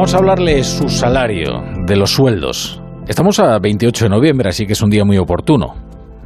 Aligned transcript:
Vamos 0.00 0.14
a 0.14 0.16
hablarle 0.16 0.54
de 0.54 0.64
su 0.64 0.88
salario, 0.88 1.62
de 1.84 1.94
los 1.94 2.12
sueldos. 2.12 2.80
Estamos 3.06 3.38
a 3.38 3.58
28 3.58 4.06
de 4.06 4.08
noviembre, 4.08 4.48
así 4.48 4.64
que 4.66 4.72
es 4.72 4.80
un 4.80 4.88
día 4.88 5.04
muy 5.04 5.18
oportuno. 5.18 5.74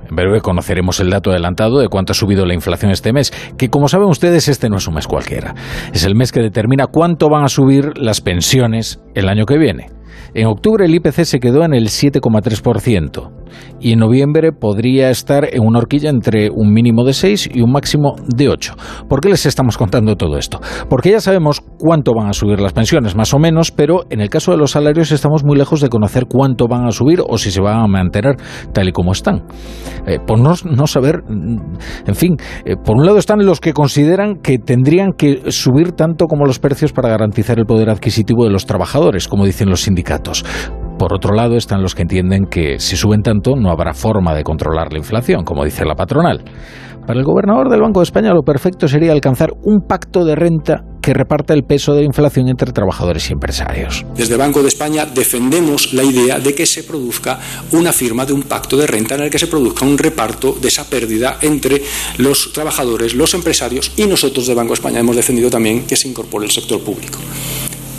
En 0.08 0.14
breve 0.14 0.40
conoceremos 0.40 1.00
el 1.00 1.10
dato 1.10 1.32
adelantado 1.32 1.80
de 1.80 1.88
cuánto 1.88 2.12
ha 2.12 2.14
subido 2.14 2.46
la 2.46 2.54
inflación 2.54 2.92
este 2.92 3.12
mes, 3.12 3.32
que 3.58 3.70
como 3.70 3.88
saben 3.88 4.06
ustedes 4.06 4.46
este 4.46 4.68
no 4.70 4.76
es 4.76 4.86
un 4.86 4.94
mes 4.94 5.08
cualquiera. 5.08 5.56
Es 5.92 6.04
el 6.04 6.14
mes 6.14 6.30
que 6.30 6.38
determina 6.38 6.86
cuánto 6.86 7.28
van 7.28 7.42
a 7.42 7.48
subir 7.48 7.98
las 7.98 8.20
pensiones 8.20 9.00
el 9.16 9.28
año 9.28 9.44
que 9.44 9.58
viene. 9.58 9.90
En 10.34 10.46
octubre 10.46 10.84
el 10.84 10.94
IPC 10.94 11.24
se 11.24 11.40
quedó 11.40 11.64
en 11.64 11.74
el 11.74 11.88
7,3% 11.88 13.43
y 13.80 13.92
en 13.92 13.98
noviembre 13.98 14.52
podría 14.52 15.10
estar 15.10 15.46
en 15.52 15.62
una 15.64 15.78
horquilla 15.78 16.10
entre 16.10 16.50
un 16.50 16.72
mínimo 16.72 17.04
de 17.04 17.12
6 17.12 17.50
y 17.54 17.60
un 17.60 17.72
máximo 17.72 18.16
de 18.26 18.48
8. 18.48 18.74
¿Por 19.08 19.20
qué 19.20 19.28
les 19.28 19.46
estamos 19.46 19.76
contando 19.76 20.16
todo 20.16 20.38
esto? 20.38 20.60
Porque 20.88 21.10
ya 21.10 21.20
sabemos 21.20 21.62
cuánto 21.78 22.12
van 22.14 22.28
a 22.28 22.32
subir 22.32 22.60
las 22.60 22.72
pensiones, 22.72 23.14
más 23.14 23.34
o 23.34 23.38
menos, 23.38 23.70
pero 23.70 24.04
en 24.10 24.20
el 24.20 24.30
caso 24.30 24.52
de 24.52 24.58
los 24.58 24.72
salarios 24.72 25.12
estamos 25.12 25.44
muy 25.44 25.56
lejos 25.56 25.80
de 25.80 25.88
conocer 25.88 26.26
cuánto 26.26 26.66
van 26.66 26.86
a 26.86 26.92
subir 26.92 27.20
o 27.26 27.38
si 27.38 27.50
se 27.50 27.60
van 27.60 27.80
a 27.80 27.86
mantener 27.86 28.36
tal 28.72 28.88
y 28.88 28.92
como 28.92 29.12
están. 29.12 29.44
Eh, 30.06 30.18
por 30.24 30.38
no, 30.38 30.86
saber, 30.86 31.22
mm, 31.28 31.58
en 32.06 32.14
fin, 32.14 32.36
eh, 32.64 32.76
por 32.76 32.96
un 32.96 33.06
lado 33.06 33.18
están 33.18 33.44
los 33.44 33.60
que 33.60 33.72
consideran 33.72 34.36
que 34.36 34.58
tendrían 34.58 35.12
que 35.12 35.50
subir 35.50 35.92
tanto 35.92 36.26
como 36.26 36.46
los 36.46 36.58
precios 36.58 36.92
para 36.92 37.08
garantizar 37.08 37.58
el 37.58 37.66
poder 37.66 37.90
adquisitivo 37.90 38.44
de 38.44 38.50
los 38.50 38.66
trabajadores, 38.66 39.28
como 39.28 39.44
dicen 39.44 39.68
los 39.68 39.82
sindicatos. 39.82 40.44
Por 40.98 41.12
otro 41.12 41.34
lado 41.34 41.56
están 41.56 41.82
los 41.82 41.94
que 41.94 42.02
entienden 42.02 42.46
que 42.46 42.78
si 42.78 42.96
suben 42.96 43.22
tanto 43.22 43.56
no 43.56 43.70
habrá 43.70 43.94
forma 43.94 44.32
de 44.34 44.44
controlar 44.44 44.92
la 44.92 44.98
inflación, 44.98 45.44
como 45.44 45.64
dice 45.64 45.84
la 45.84 45.96
patronal. 45.96 46.44
Para 47.06 47.18
el 47.18 47.24
gobernador 47.26 47.68
del 47.68 47.82
Banco 47.82 48.00
de 48.00 48.04
España 48.04 48.32
lo 48.32 48.42
perfecto 48.42 48.88
sería 48.88 49.12
alcanzar 49.12 49.50
un 49.64 49.80
pacto 49.86 50.24
de 50.24 50.34
renta 50.34 50.84
que 51.02 51.12
reparta 51.12 51.52
el 51.52 51.64
peso 51.64 51.92
de 51.92 52.00
la 52.00 52.06
inflación 52.06 52.48
entre 52.48 52.72
trabajadores 52.72 53.28
y 53.28 53.34
empresarios. 53.34 54.06
Desde 54.16 54.36
Banco 54.36 54.62
de 54.62 54.68
España 54.68 55.04
defendemos 55.04 55.92
la 55.92 56.02
idea 56.02 56.38
de 56.38 56.54
que 56.54 56.64
se 56.64 56.84
produzca 56.84 57.38
una 57.72 57.92
firma 57.92 58.24
de 58.24 58.32
un 58.32 58.44
pacto 58.44 58.78
de 58.78 58.86
renta 58.86 59.16
en 59.16 59.22
el 59.22 59.30
que 59.30 59.38
se 59.38 59.48
produzca 59.48 59.84
un 59.84 59.98
reparto 59.98 60.56
de 60.58 60.68
esa 60.68 60.88
pérdida 60.88 61.36
entre 61.42 61.82
los 62.16 62.52
trabajadores, 62.54 63.14
los 63.14 63.34
empresarios 63.34 63.92
y 63.96 64.06
nosotros 64.06 64.46
de 64.46 64.54
Banco 64.54 64.70
de 64.70 64.74
España 64.74 65.00
hemos 65.00 65.16
defendido 65.16 65.50
también 65.50 65.86
que 65.86 65.96
se 65.96 66.08
incorpore 66.08 66.46
el 66.46 66.52
sector 66.52 66.80
público 66.80 67.18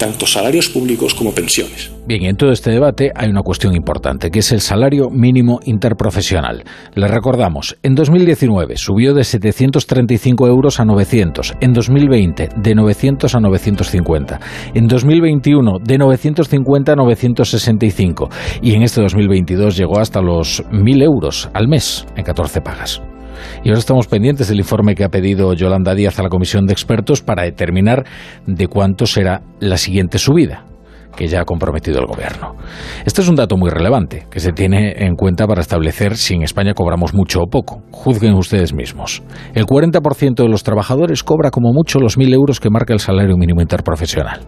tanto 0.06 0.28
salarios 0.28 0.70
públicos 0.70 1.16
como 1.16 1.34
pensiones. 1.34 1.92
Bien, 2.06 2.25
en 2.25 2.36
todo 2.36 2.52
este 2.52 2.70
debate 2.70 3.11
hay 3.16 3.28
una 3.28 3.42
cuestión 3.42 3.75
importante, 3.75 4.30
que 4.30 4.39
es 4.39 4.52
el 4.52 4.61
salario 4.61 5.09
mínimo 5.09 5.59
interprofesional. 5.66 6.64
Les 6.94 7.09
recordamos, 7.09 7.75
en 7.81 7.95
2019 7.95 8.78
subió 8.78 9.16
de 9.16 9.23
735 9.23 10.48
euros 10.48 10.80
a 10.80 10.86
900, 10.86 11.53
en 11.59 11.73
2020 11.73 12.50
de 12.56 12.76
900 12.76 13.33
a 13.33 13.39
950, 13.39 14.39
en 14.76 14.88
2021 14.88 15.80
de 15.83 15.98
950 15.98 16.92
a 16.92 16.95
965 16.95 18.30
y 18.61 18.73
en 18.76 18.83
este 18.83 19.02
2022 19.02 19.76
llegó 19.76 20.00
hasta 20.00 20.22
los 20.22 20.64
1.000 20.66 21.03
euros 21.03 21.50
al 21.56 21.67
mes 21.67 22.06
en 22.16 22.23
14 22.23 22.61
pagas. 22.61 23.02
Y 23.64 23.69
ahora 23.69 23.80
estamos 23.80 24.08
pendientes 24.08 24.47
del 24.47 24.59
informe 24.59 24.95
que 24.95 25.03
ha 25.03 25.09
pedido 25.09 25.53
Yolanda 25.53 25.95
Díaz 25.95 26.19
a 26.19 26.23
la 26.23 26.30
comisión 26.30 26.66
de 26.66 26.73
expertos 26.73 27.22
para 27.22 27.44
determinar 27.44 28.05
de 28.45 28.67
cuánto 28.67 29.05
será 29.05 29.42
la 29.59 29.77
siguiente 29.77 30.17
subida 30.17 30.66
que 31.16 31.27
ya 31.27 31.42
ha 31.42 31.45
comprometido 31.45 32.00
el 32.00 32.05
gobierno. 32.05 32.55
Este 33.05 33.22
es 33.22 33.30
un 33.30 33.36
dato 33.36 33.58
muy 33.58 33.69
relevante 33.69 34.27
que 34.30 34.39
se 34.39 34.52
tiene 34.52 35.05
en 35.05 35.16
cuenta 35.16 35.47
para 35.47 35.61
establecer 35.61 36.17
si 36.17 36.36
en 36.36 36.44
España 36.44 36.73
cobramos 36.73 37.14
mucho 37.14 37.39
o 37.42 37.47
poco. 37.47 37.81
Juzguen 37.92 38.33
ustedes 38.33 38.73
mismos. 38.73 39.23
El 39.53 39.66
40% 39.66 40.36
de 40.36 40.49
los 40.49 40.64
trabajadores 40.64 41.23
cobra 41.23 41.52
como 41.52 41.72
mucho 41.72 41.99
los 41.99 42.17
1.000 42.17 42.33
euros 42.33 42.59
que 42.59 42.70
marca 42.70 42.94
el 42.94 42.99
salario 42.99 43.38
mínimo 43.38 43.61
interprofesional. 43.61 44.42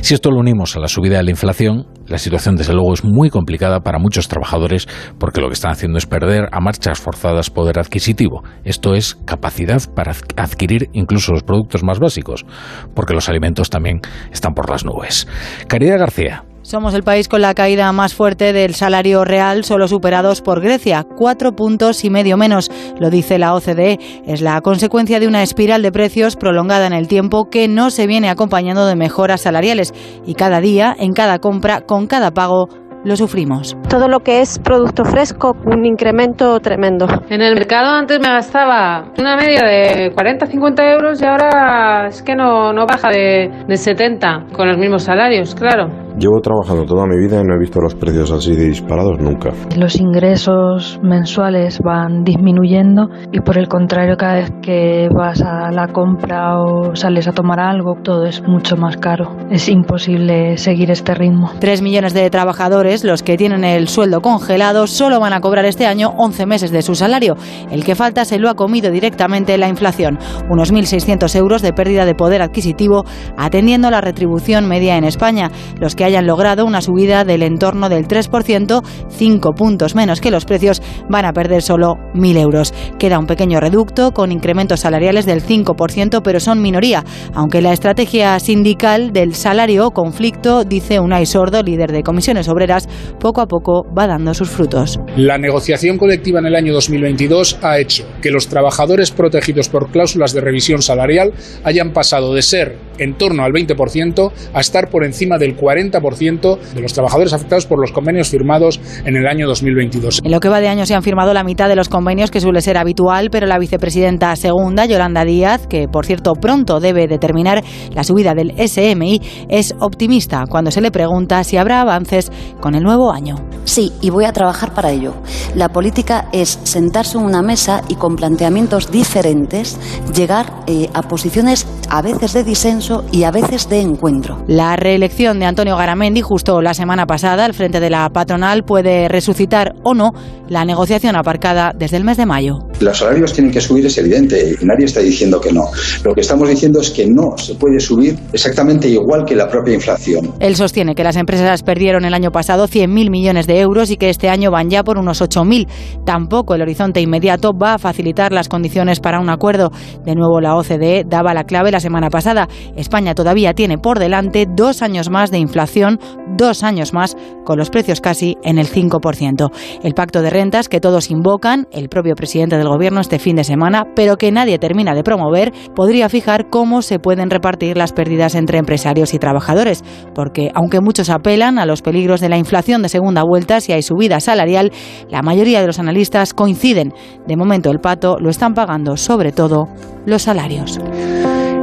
Si 0.00 0.14
esto 0.14 0.30
lo 0.30 0.38
unimos 0.38 0.76
a 0.76 0.80
la 0.80 0.88
subida 0.88 1.18
de 1.18 1.24
la 1.24 1.30
inflación, 1.30 1.86
la 2.06 2.18
situación 2.18 2.56
desde 2.56 2.72
luego 2.72 2.94
es 2.94 3.04
muy 3.04 3.30
complicada 3.30 3.80
para 3.80 3.98
muchos 3.98 4.28
trabajadores 4.28 4.86
porque 5.18 5.40
lo 5.40 5.48
que 5.48 5.54
están 5.54 5.72
haciendo 5.72 5.98
es 5.98 6.06
perder 6.06 6.48
a 6.52 6.60
marchas 6.60 6.98
forzadas 7.00 7.50
poder 7.50 7.78
adquisitivo. 7.78 8.42
Esto 8.64 8.94
es 8.94 9.16
capacidad 9.24 9.82
para 9.94 10.14
adquirir 10.36 10.88
incluso 10.92 11.32
los 11.32 11.42
productos 11.42 11.82
más 11.84 11.98
básicos, 11.98 12.46
porque 12.94 13.14
los 13.14 13.28
alimentos 13.28 13.70
también 13.70 14.00
están 14.32 14.54
por 14.54 14.70
las 14.70 14.84
nubes. 14.84 15.28
Caridad 15.66 15.98
García, 15.98 16.44
somos 16.68 16.92
el 16.92 17.02
país 17.02 17.28
con 17.28 17.40
la 17.40 17.54
caída 17.54 17.90
más 17.92 18.12
fuerte 18.12 18.52
del 18.52 18.74
salario 18.74 19.24
real, 19.24 19.64
solo 19.64 19.88
superados 19.88 20.42
por 20.42 20.60
Grecia, 20.60 21.02
cuatro 21.16 21.52
puntos 21.52 22.04
y 22.04 22.10
medio 22.10 22.36
menos, 22.36 22.70
lo 23.00 23.08
dice 23.08 23.38
la 23.38 23.54
OCDE. 23.54 23.98
Es 24.26 24.42
la 24.42 24.60
consecuencia 24.60 25.18
de 25.18 25.26
una 25.26 25.42
espiral 25.42 25.80
de 25.80 25.92
precios 25.92 26.36
prolongada 26.36 26.86
en 26.86 26.92
el 26.92 27.08
tiempo 27.08 27.48
que 27.50 27.68
no 27.68 27.88
se 27.88 28.06
viene 28.06 28.28
acompañando 28.28 28.86
de 28.86 28.96
mejoras 28.96 29.40
salariales 29.40 29.94
y 30.26 30.34
cada 30.34 30.60
día, 30.60 30.94
en 30.98 31.14
cada 31.14 31.38
compra, 31.38 31.80
con 31.80 32.06
cada 32.06 32.32
pago, 32.32 32.68
lo 33.02 33.16
sufrimos. 33.16 33.74
Todo 33.88 34.06
lo 34.06 34.20
que 34.20 34.42
es 34.42 34.58
producto 34.58 35.06
fresco, 35.06 35.56
un 35.64 35.86
incremento 35.86 36.60
tremendo. 36.60 37.06
En 37.30 37.40
el 37.40 37.54
mercado 37.54 37.92
antes 37.92 38.20
me 38.20 38.28
gastaba 38.28 39.10
una 39.18 39.36
media 39.36 39.62
de 39.62 40.12
40-50 40.14 40.92
euros 40.92 41.22
y 41.22 41.24
ahora 41.24 42.08
es 42.08 42.22
que 42.22 42.34
no, 42.34 42.74
no 42.74 42.84
baja 42.84 43.08
de, 43.08 43.50
de 43.66 43.76
70 43.78 44.48
con 44.52 44.68
los 44.68 44.76
mismos 44.76 45.04
salarios, 45.04 45.54
claro. 45.54 46.07
Llevo 46.18 46.40
trabajando 46.40 46.84
toda 46.84 47.06
mi 47.06 47.16
vida 47.16 47.40
y 47.40 47.44
no 47.44 47.54
he 47.54 47.58
visto 47.60 47.80
los 47.80 47.94
precios 47.94 48.32
así 48.32 48.56
de 48.56 48.64
disparados 48.64 49.20
nunca. 49.20 49.50
Los 49.76 50.00
ingresos 50.00 50.98
mensuales 51.00 51.78
van 51.78 52.24
disminuyendo 52.24 53.08
y 53.30 53.38
por 53.38 53.56
el 53.56 53.68
contrario 53.68 54.16
cada 54.16 54.34
vez 54.34 54.50
que 54.60 55.08
vas 55.14 55.40
a 55.42 55.70
la 55.70 55.86
compra 55.86 56.60
o 56.60 56.96
sales 56.96 57.28
a 57.28 57.32
tomar 57.32 57.60
algo 57.60 57.94
todo 58.02 58.26
es 58.26 58.42
mucho 58.42 58.76
más 58.76 58.96
caro. 58.96 59.36
Es 59.48 59.68
imposible 59.68 60.56
seguir 60.56 60.90
este 60.90 61.14
ritmo. 61.14 61.52
Tres 61.60 61.82
millones 61.82 62.14
de 62.14 62.28
trabajadores, 62.30 63.04
los 63.04 63.22
que 63.22 63.36
tienen 63.36 63.62
el 63.62 63.86
sueldo 63.86 64.20
congelado, 64.20 64.88
solo 64.88 65.20
van 65.20 65.34
a 65.34 65.40
cobrar 65.40 65.66
este 65.66 65.86
año 65.86 66.14
11 66.16 66.46
meses 66.46 66.72
de 66.72 66.82
su 66.82 66.96
salario. 66.96 67.36
El 67.70 67.84
que 67.84 67.94
falta 67.94 68.24
se 68.24 68.40
lo 68.40 68.50
ha 68.50 68.54
comido 68.54 68.90
directamente 68.90 69.56
la 69.56 69.68
inflación. 69.68 70.18
Unos 70.50 70.72
1.600 70.72 71.36
euros 71.36 71.62
de 71.62 71.72
pérdida 71.72 72.04
de 72.04 72.16
poder 72.16 72.42
adquisitivo 72.42 73.04
atendiendo 73.36 73.88
la 73.88 74.00
retribución 74.00 74.66
media 74.66 74.96
en 74.96 75.04
España. 75.04 75.52
Los 75.78 75.94
que 75.94 76.07
hayan 76.08 76.26
logrado 76.26 76.64
una 76.64 76.80
subida 76.80 77.24
del 77.24 77.42
entorno 77.42 77.88
del 77.88 78.08
3%, 78.08 78.82
5 79.08 79.52
puntos 79.52 79.94
menos 79.94 80.20
que 80.20 80.30
los 80.30 80.44
precios, 80.44 80.82
van 81.08 81.24
a 81.24 81.32
perder 81.32 81.62
solo 81.62 81.94
1.000 82.14 82.38
euros. 82.38 82.74
Queda 82.98 83.18
un 83.18 83.26
pequeño 83.26 83.60
reducto 83.60 84.12
con 84.12 84.32
incrementos 84.32 84.80
salariales 84.80 85.26
del 85.26 85.42
5%, 85.42 86.22
pero 86.22 86.40
son 86.40 86.62
minoría, 86.62 87.04
aunque 87.34 87.62
la 87.62 87.72
estrategia 87.72 88.38
sindical 88.40 89.12
del 89.12 89.34
salario 89.34 89.90
conflicto, 89.90 90.64
dice 90.64 90.98
Unai 90.98 91.26
Sordo, 91.26 91.62
líder 91.62 91.92
de 91.92 92.02
comisiones 92.02 92.48
obreras, 92.48 92.88
poco 93.20 93.40
a 93.40 93.46
poco 93.46 93.84
va 93.96 94.06
dando 94.06 94.32
sus 94.34 94.48
frutos. 94.48 94.98
La 95.16 95.38
negociación 95.38 95.98
colectiva 95.98 96.40
en 96.40 96.46
el 96.46 96.56
año 96.56 96.72
2022 96.72 97.58
ha 97.62 97.78
hecho 97.78 98.06
que 98.22 98.30
los 98.30 98.48
trabajadores 98.48 99.10
protegidos 99.10 99.68
por 99.68 99.90
cláusulas 99.90 100.32
de 100.32 100.40
revisión 100.40 100.80
salarial 100.82 101.32
hayan 101.64 101.92
pasado 101.92 102.34
de 102.34 102.42
ser 102.42 102.87
en 102.98 103.14
torno 103.14 103.44
al 103.44 103.52
20% 103.52 104.32
a 104.52 104.60
estar 104.60 104.90
por 104.90 105.04
encima 105.04 105.38
del 105.38 105.56
40% 105.56 106.58
de 106.58 106.80
los 106.80 106.92
trabajadores 106.92 107.32
afectados 107.32 107.66
por 107.66 107.80
los 107.80 107.92
convenios 107.92 108.28
firmados 108.28 108.80
en 109.04 109.16
el 109.16 109.26
año 109.26 109.46
2022. 109.46 110.20
En 110.24 110.30
lo 110.30 110.40
que 110.40 110.48
va 110.48 110.60
de 110.60 110.68
año 110.68 110.86
se 110.86 110.94
han 110.94 111.02
firmado 111.02 111.32
la 111.34 111.44
mitad 111.44 111.68
de 111.68 111.76
los 111.76 111.88
convenios 111.88 112.30
que 112.30 112.40
suele 112.40 112.60
ser 112.60 112.76
habitual, 112.76 113.28
pero 113.30 113.46
la 113.46 113.58
vicepresidenta 113.58 114.34
segunda, 114.36 114.86
Yolanda 114.86 115.24
Díaz, 115.24 115.66
que 115.66 115.88
por 115.88 116.06
cierto 116.06 116.34
pronto 116.34 116.80
debe 116.80 117.06
determinar 117.06 117.62
la 117.92 118.04
subida 118.04 118.34
del 118.34 118.52
SMI, 118.56 119.20
es 119.48 119.74
optimista 119.80 120.44
cuando 120.48 120.70
se 120.70 120.80
le 120.80 120.90
pregunta 120.90 121.44
si 121.44 121.56
habrá 121.56 121.80
avances 121.80 122.30
con 122.60 122.74
el 122.74 122.82
nuevo 122.82 123.12
año. 123.12 123.36
Sí, 123.64 123.92
y 124.00 124.10
voy 124.10 124.24
a 124.24 124.32
trabajar 124.32 124.72
para 124.72 124.90
ello. 124.90 125.14
La 125.54 125.68
política 125.68 126.28
es 126.32 126.58
sentarse 126.64 127.18
en 127.18 127.24
una 127.24 127.42
mesa 127.42 127.82
y 127.88 127.96
con 127.96 128.16
planteamientos 128.16 128.90
diferentes 128.90 129.78
llegar 130.14 130.52
eh, 130.66 130.88
a 130.94 131.02
posiciones 131.02 131.66
a 131.90 132.02
veces 132.02 132.32
de 132.32 132.44
disenso 132.44 132.87
y 133.12 133.24
a 133.24 133.30
veces 133.30 133.68
de 133.68 133.80
encuentro. 133.80 134.42
La 134.46 134.76
reelección 134.76 135.38
de 135.38 135.46
Antonio 135.46 135.76
Garamendi 135.76 136.20
justo 136.20 136.62
la 136.62 136.74
semana 136.74 137.06
pasada 137.06 137.44
al 137.44 137.54
frente 137.54 137.80
de 137.80 137.90
la 137.90 138.08
patronal 138.10 138.64
puede 138.64 139.08
resucitar 139.08 139.74
o 139.82 139.94
no 139.94 140.12
la 140.48 140.64
negociación 140.64 141.16
aparcada 141.16 141.72
desde 141.76 141.96
el 141.98 142.04
mes 142.04 142.16
de 142.16 142.26
mayo. 142.26 142.60
Los 142.80 142.98
salarios 142.98 143.32
tienen 143.32 143.52
que 143.52 143.60
subir, 143.60 143.84
es 143.84 143.98
evidente, 143.98 144.56
y 144.60 144.64
nadie 144.64 144.86
está 144.86 145.00
diciendo 145.00 145.40
que 145.40 145.52
no. 145.52 145.64
Lo 146.04 146.14
que 146.14 146.22
estamos 146.22 146.48
diciendo 146.48 146.80
es 146.80 146.90
que 146.90 147.06
no 147.06 147.36
se 147.36 147.54
puede 147.54 147.80
subir 147.80 148.16
exactamente 148.32 148.88
igual 148.88 149.24
que 149.24 149.36
la 149.36 149.48
propia 149.48 149.74
inflación. 149.74 150.32
Él 150.40 150.56
sostiene 150.56 150.94
que 150.94 151.04
las 151.04 151.16
empresas 151.16 151.62
perdieron 151.62 152.04
el 152.04 152.14
año 152.14 152.30
pasado 152.30 152.66
100.000 152.66 153.10
millones 153.10 153.46
de 153.46 153.60
euros 153.60 153.90
y 153.90 153.96
que 153.96 154.08
este 154.08 154.28
año 154.30 154.50
van 154.50 154.70
ya 154.70 154.84
por 154.84 154.96
unos 154.96 155.20
8.000. 155.20 155.66
Tampoco 156.04 156.54
el 156.54 156.62
horizonte 156.62 157.00
inmediato 157.00 157.52
va 157.52 157.74
a 157.74 157.78
facilitar 157.78 158.32
las 158.32 158.48
condiciones 158.48 159.00
para 159.00 159.20
un 159.20 159.28
acuerdo. 159.28 159.70
De 160.04 160.14
nuevo, 160.14 160.40
la 160.40 160.56
OCDE 160.56 161.04
daba 161.06 161.34
la 161.34 161.44
clave 161.44 161.70
la 161.70 161.80
semana 161.80 162.08
pasada. 162.08 162.48
España 162.78 163.14
todavía 163.14 163.54
tiene 163.54 163.76
por 163.76 163.98
delante 163.98 164.46
dos 164.48 164.82
años 164.82 165.10
más 165.10 165.30
de 165.30 165.38
inflación, 165.38 165.98
dos 166.36 166.62
años 166.62 166.92
más 166.94 167.16
con 167.44 167.58
los 167.58 167.70
precios 167.70 168.00
casi 168.00 168.36
en 168.42 168.58
el 168.58 168.68
5%. 168.68 169.50
El 169.82 169.94
pacto 169.94 170.22
de 170.22 170.30
rentas 170.30 170.68
que 170.68 170.80
todos 170.80 171.10
invocan, 171.10 171.66
el 171.72 171.88
propio 171.88 172.14
presidente 172.14 172.56
del 172.56 172.68
gobierno 172.68 173.00
este 173.00 173.18
fin 173.18 173.36
de 173.36 173.44
semana, 173.44 173.84
pero 173.96 174.16
que 174.16 174.30
nadie 174.30 174.58
termina 174.58 174.94
de 174.94 175.02
promover, 175.02 175.52
podría 175.74 176.08
fijar 176.08 176.50
cómo 176.50 176.82
se 176.82 176.98
pueden 176.98 177.30
repartir 177.30 177.76
las 177.76 177.92
pérdidas 177.92 178.34
entre 178.34 178.58
empresarios 178.58 179.12
y 179.12 179.18
trabajadores, 179.18 179.82
porque 180.14 180.50
aunque 180.54 180.80
muchos 180.80 181.10
apelan 181.10 181.58
a 181.58 181.66
los 181.66 181.82
peligros 181.82 182.20
de 182.20 182.28
la 182.28 182.38
inflación 182.38 182.82
de 182.82 182.88
segunda 182.88 183.24
vuelta 183.24 183.60
si 183.60 183.72
hay 183.72 183.82
subida 183.82 184.20
salarial, 184.20 184.72
la 185.10 185.22
mayoría 185.22 185.60
de 185.60 185.66
los 185.66 185.78
analistas 185.78 186.32
coinciden. 186.32 186.94
De 187.26 187.36
momento 187.36 187.70
el 187.70 187.80
pato 187.80 188.18
lo 188.20 188.30
están 188.30 188.54
pagando 188.54 188.96
sobre 188.96 189.32
todo 189.32 189.68
los 190.06 190.22
salarios. 190.22 190.78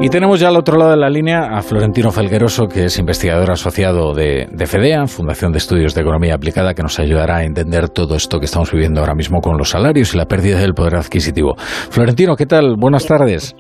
Y 0.02 0.10
tenemos 0.10 0.40
ya 0.40 0.50
al 0.50 0.58
otro 0.58 0.78
lado 0.78 0.92
de 0.92 0.98
la 0.98 1.10
línea 1.10 1.58
a 1.58 1.62
Florentino 1.62 2.12
Felgueroso, 2.12 2.68
que 2.68 2.86
es 2.86 3.00
investigador 3.00 3.50
asociado 3.50 4.14
de, 4.14 4.48
de, 4.52 4.66
FEDEA, 4.68 5.08
Fundación 5.08 5.52
de 5.52 5.58
Estudios 5.58 5.96
de 5.96 6.02
Economía 6.02 6.36
Aplicada, 6.36 6.74
que 6.74 6.84
nos 6.84 7.00
ayudará 7.00 7.38
a 7.38 7.44
entender 7.44 7.90
todo 7.90 8.16
esto 8.16 8.40
que 8.40 8.46
estamos 8.46 8.72
viviendo 8.72 9.00
ahora 9.00 9.16
mismo 9.16 9.40
con 9.40 9.58
los 9.58 9.70
salarios 9.70 10.14
y 10.14 10.18
la 10.18 10.26
pérdida 10.26 10.60
del 10.60 10.74
poder 10.74 10.98
adquisitivo. 10.98 11.56
Florentino, 11.58 12.36
¿qué 12.36 12.46
tal? 12.46 12.76
Buenas 12.78 13.08
tardes. 13.08 13.56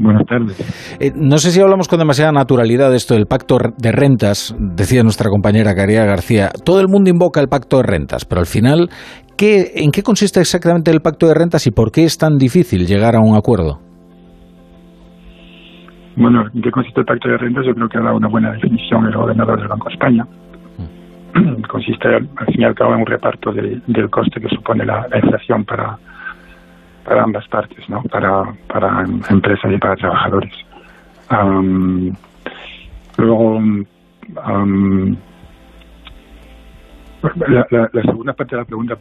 Buenas 0.00 0.24
tardes. 0.26 0.56
Eh, 1.00 1.10
no 1.16 1.38
sé 1.38 1.50
si 1.50 1.60
hablamos 1.60 1.88
con 1.88 1.98
demasiada 1.98 2.30
naturalidad 2.30 2.90
de 2.90 2.96
esto 2.96 3.14
del 3.14 3.26
pacto 3.26 3.58
de 3.76 3.90
rentas, 3.90 4.54
decía 4.58 5.02
nuestra 5.02 5.30
compañera 5.30 5.74
Caridad 5.74 6.06
García. 6.06 6.50
Todo 6.64 6.80
el 6.80 6.86
mundo 6.88 7.10
invoca 7.10 7.40
el 7.40 7.48
pacto 7.48 7.78
de 7.78 7.82
rentas, 7.84 8.24
pero 8.24 8.40
al 8.40 8.46
final, 8.46 8.88
¿qué, 9.36 9.72
¿en 9.76 9.90
qué 9.90 10.04
consiste 10.04 10.40
exactamente 10.40 10.92
el 10.92 11.00
pacto 11.00 11.26
de 11.26 11.34
rentas 11.34 11.66
y 11.66 11.72
por 11.72 11.90
qué 11.90 12.04
es 12.04 12.18
tan 12.18 12.36
difícil 12.36 12.86
llegar 12.86 13.16
a 13.16 13.20
un 13.20 13.36
acuerdo? 13.36 13.87
Bueno, 16.18 16.46
¿en 16.52 16.62
qué 16.62 16.70
consiste 16.72 17.00
el 17.00 17.06
pacto 17.06 17.28
de 17.28 17.38
rentas? 17.38 17.64
Yo 17.64 17.74
creo 17.76 17.88
que 17.88 17.96
ha 17.96 18.00
dado 18.00 18.16
una 18.16 18.26
buena 18.26 18.50
definición 18.50 19.06
el 19.06 19.14
gobernador 19.14 19.60
del 19.60 19.68
Banco 19.68 19.88
de 19.88 19.94
España. 19.94 20.26
consiste, 21.68 22.08
al 22.08 22.46
fin 22.46 22.60
y 22.60 22.64
al 22.64 22.74
cabo, 22.74 22.94
en 22.94 23.00
un 23.00 23.06
reparto 23.06 23.52
de, 23.52 23.80
del 23.86 24.10
coste 24.10 24.40
que 24.40 24.48
supone 24.48 24.84
la, 24.84 25.06
la 25.08 25.18
inflación 25.18 25.64
para, 25.64 25.96
para 27.04 27.22
ambas 27.22 27.46
partes, 27.46 27.88
¿no? 27.88 28.02
Para, 28.02 28.52
para 28.66 29.04
empresas 29.30 29.72
y 29.72 29.78
para 29.78 29.94
trabajadores. 29.94 30.52
Um, 31.30 32.12
luego, 33.16 33.56
um, 33.56 35.16
la, 37.22 38.02
segunda 38.02 38.32
parte 38.32 38.54
de 38.54 38.62
la 38.62 38.64
pregunta, 38.64 38.94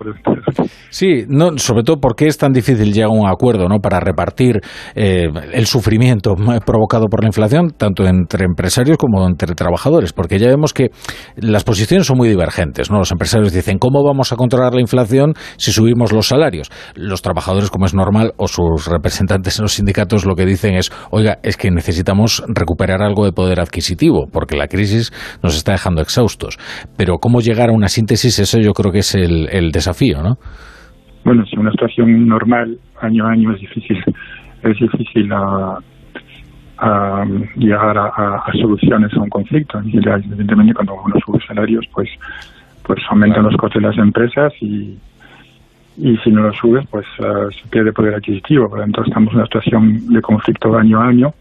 Sí, 0.90 1.25
no, 1.28 1.58
sobre 1.58 1.84
todo, 1.84 2.00
¿por 2.00 2.16
qué 2.16 2.28
es 2.28 2.38
tan 2.38 2.52
difícil 2.52 2.92
llegar 2.92 3.10
a 3.10 3.14
un 3.14 3.28
acuerdo 3.28 3.68
¿no? 3.68 3.80
para 3.80 4.00
repartir 4.00 4.62
eh, 4.96 5.28
el 5.54 5.66
sufrimiento 5.68 6.36
provocado 6.66 7.08
por 7.08 7.22
la 7.22 7.28
inflación, 7.28 7.72
tanto 7.78 8.06
entre 8.06 8.46
empresarios 8.46 8.98
como 8.98 9.25
entre 9.28 9.54
trabajadores? 9.54 10.14
Porque 10.14 10.40
ya 10.40 10.48
vemos 10.48 10.74
que 10.74 10.90
las 11.36 11.64
posiciones 11.64 12.08
son 12.08 12.18
muy 12.18 12.30
divergentes. 12.30 12.90
¿no? 12.90 12.98
Los 12.98 13.12
empresarios 13.12 13.54
dicen, 13.54 13.78
¿cómo 13.78 14.04
vamos 14.04 14.31
a 14.31 14.36
controlar 14.36 14.74
la 14.74 14.81
inflación 14.81 15.34
si 15.58 15.72
subimos 15.72 16.12
los 16.12 16.28
salarios? 16.28 16.69
Los 16.96 17.22
trabajadores, 17.22 17.69
como 17.69 17.86
es 17.86 17.94
normal, 17.94 18.34
o 18.38 18.48
sus 18.48 18.88
representantes 18.88 19.60
en 19.60 19.64
los 19.64 19.74
sindicatos 19.74 20.25
lo 20.25 20.36
que 20.36 20.46
dicen 20.46 20.75
es, 20.75 20.92
oiga, 21.12 21.38
es 21.44 21.58
que 21.58 21.69
necesitamos 21.69 22.44
recuperar 22.48 23.02
algo 23.02 23.25
de 23.25 23.31
poder 23.31 23.60
adquisitivo, 23.60 24.28
porque 24.31 24.56
la 24.56 24.68
crisis 24.68 25.12
nos 25.44 25.56
está 25.56 25.74
dejando 25.74 26.02
exhaustos. 26.02 26.58
Pero 26.96 27.18
¿cómo 27.19 27.42
llegar 27.42 27.69
a 27.69 27.74
una 27.74 27.88
síntesis? 27.88 28.06
Eso 28.13 28.59
yo 28.59 28.74
creo 28.74 28.92
que 28.92 29.00
es 29.00 29.15
el, 29.15 29.48
el 29.51 29.71
desafío, 29.71 30.21
¿no? 30.21 30.38
bueno, 31.27 31.45
si 31.45 31.57
una 31.57 31.71
situación 31.71 32.25
normal 32.25 32.80
año 33.01 33.27
a 33.27 33.31
año 33.31 33.51
es 33.51 33.59
difícil, 33.59 34.01
es 34.63 34.80
difícil 34.80 35.30
a, 35.33 35.77
a 36.77 37.25
llegar 37.57 37.98
a, 37.98 38.07
a, 38.07 38.51
soluciones 38.54 39.13
a 39.13 39.19
un 39.19 39.30
conflicto. 39.30 39.81
Y 39.83 39.98
evidentemente 39.98 40.74
cuando 40.74 40.95
uno 41.04 41.15
sube 41.25 41.39
salarios, 41.45 41.86
pues 41.94 42.09
pues 42.83 43.01
aumentan 43.09 43.44
los 43.44 43.57
costes 43.57 43.81
de 43.81 43.89
las 43.89 43.98
empresas 43.98 44.54
y, 44.62 44.98
y 45.98 46.15
si 46.24 46.31
no 46.31 46.44
los 46.44 46.56
subes, 46.56 46.88
pues 46.89 47.06
uh, 47.19 47.51
se 47.51 47.68
pierde 47.68 47.92
poder 47.92 48.15
adquisitivo. 48.15 48.69
Por 48.69 48.77
lo 48.77 48.86
tanto, 48.86 49.04
estamos 49.04 49.33
en 49.33 49.39
una 49.39 49.45
situación 49.48 50.07
de 50.07 50.21
conflicto 50.21 50.77
año 50.77 51.01
a 51.01 51.07
año 51.09 51.33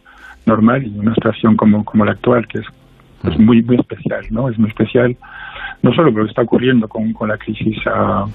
normal 0.46 0.84
y 0.84 0.98
una 0.98 1.14
situación 1.14 1.56
como, 1.56 1.84
como 1.84 2.04
la 2.04 2.10
actual, 2.10 2.44
que 2.48 2.58
es 2.58 2.66
pues, 3.22 3.38
muy, 3.38 3.62
muy 3.62 3.76
especial, 3.76 4.24
¿no? 4.30 4.48
Es 4.48 4.58
muy 4.58 4.68
especial, 4.68 5.16
no 5.87 5.94
solo 5.94 6.11
por 6.11 6.21
lo 6.21 6.25
que 6.25 6.31
está 6.31 6.43
ocurriendo 6.43 6.88
con, 6.88 7.12
con 7.12 7.29
la 7.29 7.38
crisis 7.38 7.79
uh, 7.87 8.29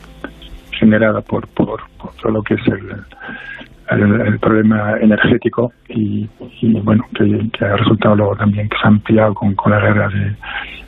generada 0.71 1.19
por, 1.21 1.45
por, 1.49 1.81
por, 1.99 2.13
todo 2.15 2.31
lo 2.31 2.41
que 2.43 2.53
es 2.53 2.61
el, 2.67 3.99
el, 3.99 4.21
el 4.21 4.39
problema 4.39 4.97
energético 5.01 5.73
y, 5.89 6.29
y 6.61 6.79
bueno, 6.79 7.03
que, 7.13 7.49
que, 7.51 7.65
ha 7.65 7.75
resultado 7.75 8.15
luego 8.15 8.35
también 8.37 8.69
que 8.69 8.77
se 8.77 8.85
ha 8.85 8.87
ampliado 8.87 9.33
con, 9.33 9.53
con 9.55 9.73
la 9.73 9.81
guerra 9.81 10.07
de, 10.07 10.35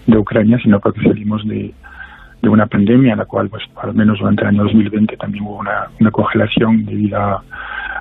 de, 0.08 0.18
Ucrania, 0.18 0.58
sino 0.64 0.80
porque 0.80 1.02
salimos 1.02 1.46
de, 1.46 1.74
de 2.42 2.50
una 2.50 2.66
pandemia 2.66 3.12
en 3.12 3.20
la 3.20 3.26
cual, 3.26 3.50
pues, 3.50 3.64
al 3.82 3.94
menos 3.94 4.20
durante 4.20 4.44
el 4.44 4.48
año 4.48 4.64
2020 4.64 5.18
también 5.18 5.44
hubo 5.44 5.60
una, 5.60 5.88
una 6.00 6.12
congelación 6.12 6.86
debido 6.86 7.20
a, 7.20 7.44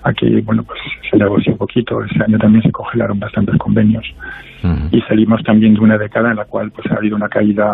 a, 0.04 0.12
que, 0.12 0.40
bueno, 0.42 0.62
pues 0.62 0.78
se 1.10 1.16
negoció 1.16 1.52
un 1.52 1.58
poquito. 1.58 2.00
Ese 2.04 2.22
año 2.22 2.38
también 2.38 2.62
se 2.62 2.70
congelaron 2.70 3.18
bastantes 3.18 3.56
convenios 3.58 4.04
uh 4.62 4.68
-huh. 4.68 4.88
y 4.92 5.00
salimos 5.02 5.42
también 5.42 5.74
de 5.74 5.80
una 5.80 5.98
década 5.98 6.30
en 6.30 6.36
la 6.36 6.44
cual, 6.44 6.70
pues, 6.70 6.86
ha 6.92 6.94
habido 6.94 7.16
una 7.16 7.28
caída 7.28 7.72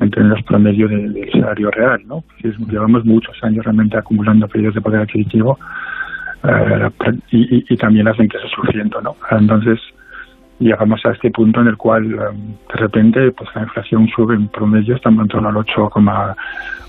entre 0.00 0.24
los 0.24 0.42
promedios 0.42 0.90
del, 0.90 1.30
salario 1.32 1.70
real, 1.70 2.02
¿no? 2.06 2.24
Llevamos 2.42 3.04
muchos 3.04 3.36
años 3.42 3.64
realmente 3.64 3.96
acumulando 3.96 4.48
pérdidas 4.48 4.74
de 4.74 4.80
poder 4.80 5.00
adquisitivo 5.02 5.58
uh, 6.44 7.10
y, 7.30 7.56
y, 7.56 7.64
y, 7.68 7.76
también 7.76 8.06
que 8.06 8.38
se 8.38 8.48
sufriendo, 8.48 9.00
¿no? 9.00 9.16
Entonces, 9.30 9.78
llegamos 10.58 11.04
a 11.04 11.10
este 11.10 11.30
punto 11.30 11.60
en 11.60 11.68
el 11.68 11.76
cual 11.76 12.04
um, 12.14 12.56
de 12.72 12.76
repente 12.76 13.30
pues 13.32 13.50
la 13.54 13.62
inflación 13.62 14.08
sube 14.08 14.34
en 14.34 14.48
promedio, 14.48 14.96
estamos 14.96 15.22
en 15.22 15.28
torno 15.28 15.48
al 15.48 15.56
8,4, 15.56 16.34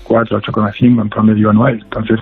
8,5 0.06 1.02
en 1.02 1.08
promedio 1.08 1.50
anual. 1.50 1.80
Entonces, 1.82 2.20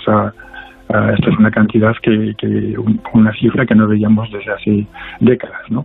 uh, 0.88 0.92
uh, 0.92 1.10
esto 1.14 1.30
es 1.30 1.38
una 1.38 1.50
cantidad 1.50 1.94
que, 2.02 2.34
que 2.36 2.78
un, 2.78 3.00
una 3.12 3.32
cifra 3.34 3.66
que 3.66 3.74
no 3.74 3.86
veíamos 3.88 4.30
desde 4.30 4.52
hace 4.52 4.86
décadas, 5.20 5.70
¿no? 5.70 5.84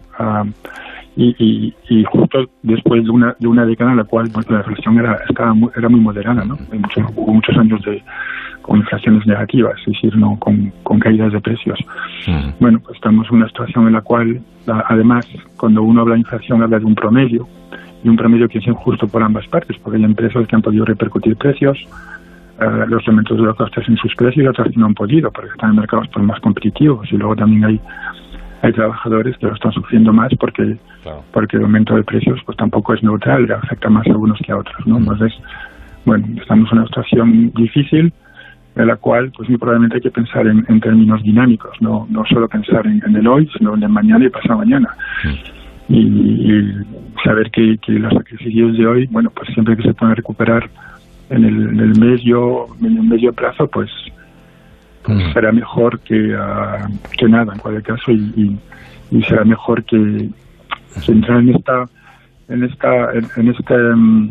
Y, 1.15 1.35
y, 1.39 1.73
y, 1.89 2.03
justo 2.03 2.47
después 2.61 3.03
de 3.03 3.09
una, 3.09 3.35
de 3.39 3.47
una 3.47 3.65
década 3.65 3.89
en 3.91 3.97
la 3.97 4.03
cual 4.03 4.29
pues, 4.31 4.47
la 4.51 4.57
inflación 4.59 4.99
era, 4.99 5.19
estaba 5.27 5.51
muy, 5.51 5.71
era 5.75 5.89
muy 5.89 5.99
moderada, 5.99 6.45
¿no? 6.45 6.55
Muchos, 6.71 7.05
hubo 7.15 7.33
muchos 7.33 7.57
años 7.57 7.81
de 7.83 8.03
con 8.61 8.79
inflaciones 8.79 9.25
negativas, 9.25 9.79
es 9.79 9.93
decir, 9.93 10.15
no 10.17 10.37
con, 10.37 10.71
con 10.83 10.99
caídas 10.99 11.31
de 11.31 11.39
precios. 11.39 11.79
Uh 12.27 12.51
Bueno, 12.59 12.79
pues 12.79 12.95
estamos 12.97 13.25
en 13.29 13.37
una 13.37 13.47
situación 13.47 13.87
en 13.87 13.93
la 13.93 14.01
cual, 14.01 14.41
además, 14.67 15.25
cuando 15.55 15.81
uno 15.81 16.01
habla 16.01 16.15
de 16.15 16.19
inflación, 16.19 16.61
habla 16.61 16.77
de 16.77 16.85
un 16.85 16.93
promedio, 16.93 17.47
y 18.03 18.09
un 18.09 18.15
promedio 18.15 18.47
que 18.47 18.59
es 18.59 18.67
injusto 18.67 19.07
por 19.07 19.23
ambas 19.23 19.47
partes, 19.47 19.77
porque 19.79 19.97
hay 19.97 20.03
empresas 20.03 20.45
que 20.47 20.55
han 20.55 20.61
podido 20.61 20.85
repercutir 20.85 21.35
precios, 21.35 21.77
uh, 22.59 22.87
los 22.87 23.03
elementos 23.07 23.37
de 23.37 23.43
los 23.43 23.55
costes 23.55 23.87
en 23.87 23.97
sus 23.97 24.13
precios 24.15 24.43
y 24.43 24.47
otras 24.47 24.71
que 24.71 24.79
no 24.79 24.87
han 24.87 24.93
podido, 24.93 25.31
porque 25.31 25.51
están 25.51 25.71
en 25.71 25.75
mercados 25.77 26.07
pues, 26.13 26.25
más 26.25 26.39
competitivos, 26.41 27.07
y 27.11 27.17
luego 27.17 27.35
también 27.35 27.65
hay 27.65 27.81
hay 28.61 28.73
trabajadores 28.73 29.37
que 29.37 29.45
lo 29.45 29.53
están 29.53 29.71
sufriendo 29.71 30.11
más 30.11 30.31
porque 30.39 30.77
claro. 31.03 31.23
porque 31.31 31.57
el 31.57 31.63
aumento 31.63 31.95
de 31.95 32.03
precios 32.03 32.39
pues 32.45 32.57
tampoco 32.57 32.93
es 32.93 33.03
neutral, 33.03 33.45
le 33.45 33.53
afecta 33.53 33.89
más 33.89 34.05
a 34.07 34.17
unos 34.17 34.39
que 34.39 34.51
a 34.51 34.57
otros, 34.57 34.87
¿no? 34.87 34.97
Entonces, 34.97 35.33
bueno, 36.05 36.25
estamos 36.41 36.71
en 36.71 36.79
una 36.79 36.87
situación 36.87 37.51
difícil 37.55 38.13
en 38.75 38.87
la 38.87 38.95
cual 38.95 39.31
pues 39.35 39.49
muy 39.49 39.57
probablemente 39.57 39.97
hay 39.97 40.01
que 40.01 40.11
pensar 40.11 40.47
en, 40.47 40.65
en 40.67 40.79
términos 40.79 41.21
dinámicos, 41.23 41.71
no 41.81 42.07
no 42.09 42.25
solo 42.25 42.47
pensar 42.47 42.85
en, 42.87 43.01
en, 43.05 43.15
el 43.15 43.27
hoy, 43.27 43.49
sino 43.57 43.75
en 43.75 43.83
el 43.83 43.89
mañana 43.89 44.25
y 44.25 44.29
pasado 44.29 44.57
mañana. 44.57 44.89
Mm. 45.23 45.57
Y, 45.89 45.99
y, 45.99 46.73
saber 47.23 47.49
que, 47.49 47.77
que 47.77 47.93
los 47.93 48.13
sacrificios 48.13 48.77
de 48.77 48.85
hoy, 48.85 49.07
bueno, 49.07 49.29
pues 49.33 49.49
siempre 49.53 49.75
que 49.77 49.83
se 49.83 49.93
pueden 49.93 50.15
recuperar 50.15 50.69
en 51.29 51.43
el, 51.43 51.69
en 51.69 51.79
el 51.79 51.99
medio 51.99 52.67
en 52.79 52.97
el 52.97 53.03
medio 53.03 53.33
plazo, 53.33 53.67
pues 53.67 53.89
pues 55.03 55.33
será 55.33 55.53
mejor 55.53 55.99
que, 56.01 56.35
uh, 56.35 57.17
que 57.17 57.29
nada 57.29 57.53
en 57.53 57.59
cualquier 57.59 57.83
caso 57.83 58.11
y, 58.11 58.33
y, 58.35 59.17
y 59.17 59.23
será 59.23 59.45
mejor 59.45 59.83
que, 59.85 60.29
que, 61.05 61.11
entrar 61.11 61.39
en 61.39 61.55
esta 61.55 61.85
en 62.49 62.63
esta 62.63 63.13
en, 63.13 63.27
en 63.37 63.47
este 63.47 63.73
um, 63.73 64.29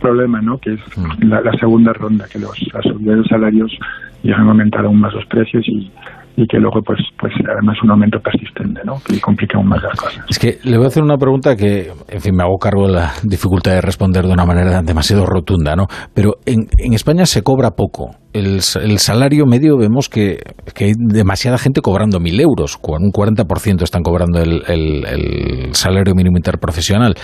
problema 0.00 0.40
no 0.40 0.58
que 0.58 0.74
es 0.74 0.80
la, 1.20 1.40
la, 1.40 1.52
segunda 1.58 1.92
ronda 1.92 2.26
que 2.32 2.38
los 2.38 2.56
las 2.72 2.84
subidas 2.84 3.22
de 3.22 3.24
salarios 3.24 3.76
llegan 4.22 4.46
a 4.46 4.50
aumentar 4.50 4.84
aún 4.84 5.00
más 5.00 5.12
los 5.14 5.26
precios 5.26 5.66
y, 5.66 5.90
y 6.36 6.46
que 6.46 6.58
luego 6.58 6.80
pues 6.84 7.00
pues 7.18 7.32
además 7.50 7.76
un 7.82 7.90
aumento 7.90 8.18
persistente 8.20 8.80
¿no? 8.84 8.94
que 9.06 9.20
complica 9.20 9.58
aún 9.58 9.68
más 9.68 9.82
las 9.82 9.98
cosas. 9.98 10.24
Es 10.28 10.38
que 10.38 10.58
le 10.64 10.76
voy 10.76 10.86
a 10.86 10.88
hacer 10.88 11.02
una 11.02 11.16
pregunta 11.16 11.56
que, 11.56 11.90
en 12.08 12.20
fin, 12.20 12.34
me 12.34 12.42
hago 12.42 12.58
cargo 12.58 12.86
de 12.86 12.94
la 12.94 13.12
dificultad 13.22 13.72
de 13.72 13.80
responder 13.80 14.24
de 14.24 14.32
una 14.32 14.44
manera 14.44 14.82
demasiado 14.82 15.26
rotunda, 15.26 15.76
¿no? 15.76 15.86
Pero 16.12 16.34
en, 16.46 16.66
en 16.78 16.92
España 16.92 17.26
se 17.26 17.42
cobra 17.42 17.70
poco. 17.72 18.16
El, 18.32 18.56
el 18.82 18.98
salario 18.98 19.46
medio 19.46 19.76
vemos 19.78 20.08
que, 20.08 20.38
que, 20.74 20.86
hay 20.86 20.92
demasiada 20.96 21.56
gente 21.56 21.80
cobrando 21.80 22.18
mil 22.18 22.40
euros, 22.40 22.76
un 22.82 23.12
40% 23.12 23.82
están 23.82 24.02
cobrando 24.02 24.40
el, 24.42 25.70
salario 25.72 26.14
mínimo 26.16 26.36
interprofesional. 26.36 27.14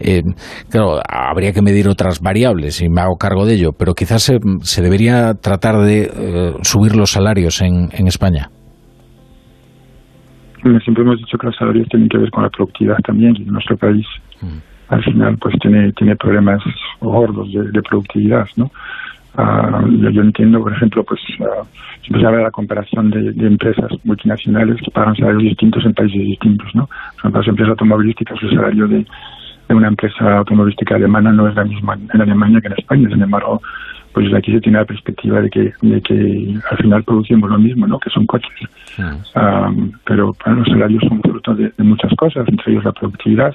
Eh, 0.00 0.22
claro, 0.70 1.00
habría 1.06 1.52
que 1.52 1.60
medir 1.60 1.86
otras 1.86 2.20
variables 2.20 2.80
y 2.80 2.88
me 2.88 3.02
hago 3.02 3.16
cargo 3.16 3.44
de 3.44 3.54
ello, 3.54 3.70
pero 3.76 3.92
quizás 3.92 4.22
se, 4.22 4.38
se 4.62 4.80
debería 4.80 5.34
tratar 5.34 5.82
de 5.82 6.02
eh, 6.04 6.52
subir 6.62 6.96
los 6.96 7.10
salarios 7.10 7.60
en 7.60 8.06
España. 8.06 8.50
Siempre 10.82 11.02
hemos 11.02 11.18
dicho 11.18 11.38
que 11.38 11.46
los 11.46 11.56
salarios 11.56 11.88
tienen 11.88 12.08
que 12.08 12.18
ver 12.18 12.30
con 12.30 12.42
la 12.42 12.50
productividad 12.50 12.96
también 13.04 13.36
y 13.36 13.42
en 13.42 13.52
nuestro 13.52 13.76
país 13.76 14.06
mm. 14.40 14.92
al 14.92 15.04
final 15.04 15.38
pues 15.38 15.54
tiene 15.60 15.92
tiene 15.92 16.16
problemas 16.16 16.62
gordos 17.00 17.52
de, 17.52 17.82
productividad 17.82 18.46
no 18.56 18.70
ah, 19.36 19.84
yo, 19.86 20.22
entiendo 20.22 20.60
por 20.60 20.72
ejemplo 20.72 21.04
pues 21.04 21.20
uh, 21.40 21.64
siempre 22.02 22.20
se 22.20 22.26
habla 22.26 22.38
de 22.38 22.44
la 22.44 22.50
comparación 22.50 23.10
de, 23.10 23.46
empresas 23.46 23.90
multinacionales 24.04 24.80
que 24.82 24.90
pagan 24.90 25.16
salarios 25.16 25.42
distintos 25.42 25.84
en 25.84 25.94
países 25.94 26.20
distintos 26.20 26.74
no 26.74 26.86
por 26.86 27.18
ejemplo 27.20 27.40
las 27.40 27.48
empresas 27.48 27.70
automovilísticas 27.70 28.42
el 28.42 28.50
salario 28.50 28.88
de, 28.88 29.06
de 29.68 29.74
una 29.74 29.88
empresa 29.88 30.38
automovilística 30.38 30.94
alemana 30.94 31.32
no 31.32 31.48
es 31.48 31.54
la 31.54 31.64
misma 31.64 31.98
en 32.12 32.20
Alemania 32.20 32.60
que 32.60 32.68
en 32.68 32.74
España. 32.74 33.08
Sin 33.08 33.22
embargo 33.22 33.60
pues 34.14 34.32
aquí 34.32 34.52
se 34.52 34.60
tiene 34.60 34.78
la 34.78 34.84
perspectiva 34.84 35.40
de 35.40 35.50
que, 35.50 35.72
de 35.82 36.00
que 36.00 36.54
al 36.70 36.76
final 36.78 37.02
producimos 37.02 37.50
lo 37.50 37.58
mismo, 37.58 37.86
¿no? 37.86 37.98
que 37.98 38.10
son 38.10 38.24
coches. 38.26 38.48
pero 40.04 40.32
los 40.46 40.68
salarios 40.68 41.02
son 41.08 41.20
fruto 41.20 41.54
de, 41.54 41.72
muchas 41.78 42.14
cosas, 42.14 42.46
entre 42.46 42.72
ellos 42.72 42.84
la 42.84 42.92
productividad 42.92 43.52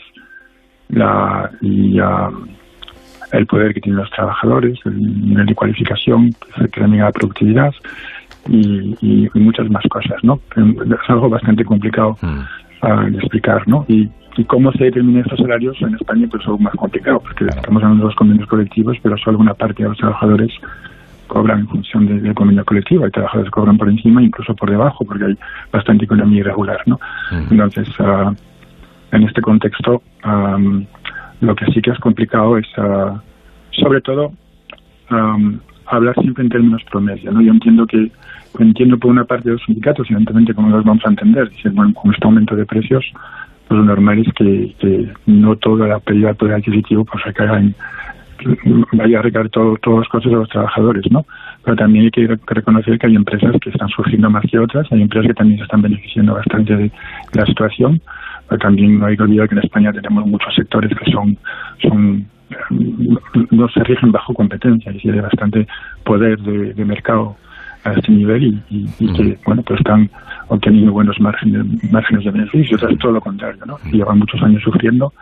la, 0.90 1.50
y 1.62 1.98
el 3.32 3.46
poder 3.48 3.74
que 3.74 3.80
tienen 3.80 4.02
los 4.02 4.12
trabajadores, 4.12 4.78
el 4.86 5.30
nivel 5.30 5.46
de 5.46 5.56
cualificación 5.56 6.32
que 6.58 6.82
también 6.82 7.04
la 7.04 7.12
productividad 7.12 7.72
y, 8.50 8.96
y, 9.02 9.30
muchas 9.40 9.70
más 9.70 9.84
cosas. 9.90 10.22
¿no? 10.24 10.42
Es 10.58 11.10
algo 11.10 11.30
bastante 11.30 11.64
complicado 11.64 12.18
de 12.22 13.18
explicar. 13.18 13.66
¿no? 13.66 13.86
Y 13.88 14.10
y 14.40 14.46
cómo 14.46 14.72
se 14.72 14.86
determinan 14.86 15.24
estos 15.24 15.40
salarios 15.40 15.76
en 15.82 15.96
España 15.96 16.26
pues 16.32 16.42
es 16.42 16.48
algo 16.48 16.60
más 16.60 16.74
complicado, 16.76 17.20
porque 17.20 17.44
estamos 17.44 17.84
hablando 17.84 18.06
de 18.06 18.08
los 18.08 18.16
convenios 18.16 18.48
colectivos, 18.48 18.96
pero 19.04 19.18
solo 19.18 19.38
una 19.38 19.54
parte 19.54 19.84
de 19.84 19.90
los 19.90 19.98
trabajadores 19.98 20.50
cobran 21.28 21.60
en 21.60 21.68
función 21.68 22.06
del 22.06 22.34
convenio 22.34 22.64
colectivo. 22.64 23.04
Hay 23.04 23.12
trabajadores 23.12 23.52
que 23.52 23.60
cobran 23.60 23.78
por 23.78 23.90
encima, 23.90 24.24
incluso 24.24 24.56
por 24.56 24.72
debajo, 24.72 25.04
porque 25.04 25.26
hay 25.26 25.38
bastante 25.74 26.06
economía 26.06 26.40
irregular. 26.40 26.80
¿no? 26.86 26.98
Entonces, 27.52 27.90
uh, 28.00 28.34
en 29.12 29.24
este 29.24 29.42
contexto, 29.42 30.02
um, 30.24 30.86
lo 31.42 31.54
que 31.56 31.66
sí 31.74 31.82
que 31.82 31.92
es 31.92 32.00
complicado 32.00 32.58
es, 32.58 32.68
uh, 32.78 33.20
sobre 33.72 34.00
todo, 34.00 34.32
um, 35.12 35.60
hablar 35.86 36.16
siempre 36.22 36.46
en 36.46 36.50
términos 36.50 36.82
promedio. 36.90 37.30
¿no? 37.34 37.42
Yo 37.42 37.52
entiendo 37.52 37.86
que 37.86 38.10
entiendo 38.58 38.98
por 38.98 39.12
una 39.12 39.26
parte 39.26 39.50
de 39.50 39.56
los 39.56 39.64
sindicatos, 39.66 40.08
evidentemente, 40.10 40.54
como 40.54 40.70
los 40.70 40.86
vamos 40.86 41.06
a 41.06 41.10
entender, 41.10 41.50
decir, 41.50 41.72
bueno, 41.72 41.94
con 41.94 42.14
este 42.14 42.26
aumento 42.26 42.56
de 42.56 42.66
precios, 42.66 43.06
lo 43.70 43.84
normal 43.84 44.20
es 44.20 44.34
que, 44.34 45.14
no 45.26 45.56
toda 45.56 45.88
la 45.88 46.00
pérdida 46.00 46.30
de 46.30 46.36
poder 46.36 46.56
adquisitivo 46.56 47.06
pues 47.06 47.24
recaiga 47.24 47.62
vaya 48.94 49.20
a 49.20 49.22
recaer 49.22 49.50
todo, 49.50 49.76
todos 49.82 50.00
los 50.00 50.08
costes 50.08 50.32
de 50.32 50.38
los 50.38 50.50
trabajadores, 50.50 51.04
¿no? 51.12 51.26
Pero 51.64 51.76
también 51.76 52.06
hay 52.06 52.12
que 52.12 52.38
reconocer 52.48 52.98
que 52.98 53.08
hay 53.08 53.16
empresas 53.16 53.54
que 53.62 53.70
están 53.70 53.90
surgiendo 53.90 54.30
más 54.30 54.46
que 54.50 54.58
otras, 54.58 54.88
hay 54.92 55.02
empresas 55.02 55.28
que 55.28 55.34
también 55.34 55.58
se 55.58 55.64
están 55.66 55.82
beneficiando 55.82 56.34
bastante 56.34 56.76
de 56.76 56.92
la 57.34 57.46
situación, 57.46 58.02
pero 58.48 58.60
también 58.60 59.00
no 59.00 59.08
hay 59.08 59.18
que 59.18 59.24
olvidar 59.24 59.50
que 59.50 59.56
en 59.56 59.64
España 59.64 59.92
tenemos 59.92 60.26
muchos 60.26 60.56
sectores 60.56 60.92
que 60.98 61.12
son, 61.12 61.38
son 61.82 62.26
no 63.52 63.70
se 63.70 63.84
rigen 63.84 64.12
bajo 64.12 64.34
competencia, 64.34 64.92
y 64.92 65.10
hay 65.10 65.20
bastante 65.20 65.68
poder 66.04 66.40
de, 66.40 66.74
de 66.74 66.86
mercado 66.86 67.36
a 67.84 67.94
este 67.94 68.12
nivel 68.12 68.62
y, 68.70 68.86
que 69.14 69.38
bueno 69.46 69.64
pues 69.64 69.80
están 69.80 70.10
obteniendo 70.48 70.92
buenos 70.92 71.20
márgenes, 71.20 71.66
márgenes 71.92 72.26
de 72.26 72.32
beneficio, 72.32 72.78
o 72.82 72.88
es 72.88 72.98
todo 73.00 73.14
lo 73.14 73.22
contrario, 73.22 73.64
¿no? 73.66 73.78
Llevan 73.92 74.20
muchos 74.20 74.42
años 74.42 74.62
sufriendo 74.64 75.14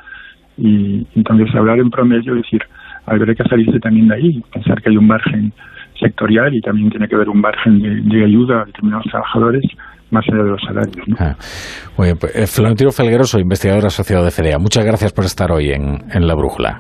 y 0.58 1.06
entonces 1.16 1.54
hablar 1.56 1.80
en 1.80 1.90
promedio, 1.90 2.34
decir, 2.34 2.62
habría 3.06 3.36
que 3.36 3.44
salirse 3.44 3.80
también 3.80 4.08
de 4.08 4.16
ahí, 4.16 4.42
pensar 4.52 4.82
que 4.82 4.90
hay 4.90 4.98
un 4.98 5.08
margen 5.08 5.54
sectorial 6.00 6.54
y 6.54 6.62
también 6.62 6.90
tiene 6.90 7.08
que 7.08 7.16
haber 7.16 7.30
un 7.30 7.42
margen 7.42 7.80
de, 7.80 8.26
ayuda 8.26 8.62
a 8.62 8.66
determinados 8.66 9.06
trabajadores 9.06 9.64
más 10.10 10.24
allá 10.32 10.44
de 10.44 10.50
los 10.50 10.62
salarios. 10.62 11.08
¿no? 11.08 11.16
Ah. 11.20 11.36
Muy 11.98 12.08
bien, 12.08 12.18
pues, 12.20 12.36
eh, 12.36 12.48
Florentino 12.48 12.92
Felgueroso, 12.92 13.40
investigador 13.40 13.86
asociado 13.86 14.24
de 14.24 14.32
FEDEA, 14.32 14.58
muchas 14.58 14.86
gracias 14.86 15.12
por 15.14 15.26
estar 15.26 15.52
hoy 15.52 15.72
en, 15.72 16.00
en 16.12 16.28
La 16.28 16.36
Brújula. 16.36 16.78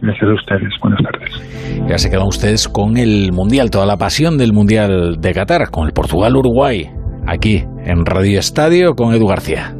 Gracias 0.00 0.28
a 0.28 0.34
ustedes. 0.34 0.72
Buenas 0.80 1.00
tardes. 1.02 1.88
Ya 1.88 1.98
se 1.98 2.10
quedan 2.10 2.26
ustedes 2.26 2.68
con 2.68 2.96
el 2.96 3.32
Mundial, 3.32 3.70
toda 3.70 3.86
la 3.86 3.96
pasión 3.96 4.38
del 4.38 4.52
Mundial 4.52 5.16
de 5.20 5.32
Qatar, 5.32 5.70
con 5.70 5.86
el 5.86 5.92
Portugal-Uruguay, 5.92 6.90
aquí 7.26 7.64
en 7.84 8.04
Radio 8.04 8.38
Estadio 8.38 8.94
con 8.94 9.14
Edu 9.14 9.26
García. 9.26 9.74